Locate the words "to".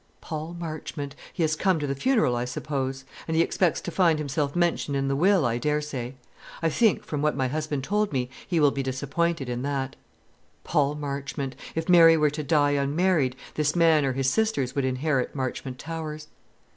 1.77-1.85, 3.81-3.91, 12.31-12.41